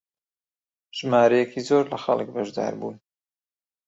[0.97, 2.95] ژمارەیەکی زۆر لە خەڵک بەشدار بوون